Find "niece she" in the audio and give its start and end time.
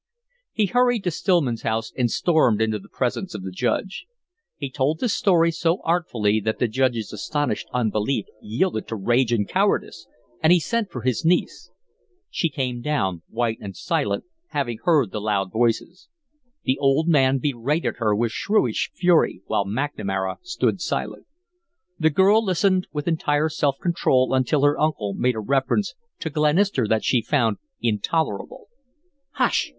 11.23-12.49